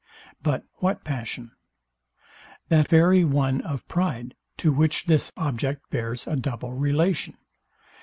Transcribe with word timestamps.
But 0.41 0.63
what 0.77 1.03
passion? 1.03 1.51
That 2.69 2.87
very 2.87 3.23
one 3.23 3.61
of 3.61 3.87
pride, 3.87 4.33
to 4.57 4.71
which 4.71 5.05
this 5.05 5.31
object 5.37 5.91
bears 5.91 6.25
a 6.25 6.35
double 6.35 6.73
relation. 6.73 7.37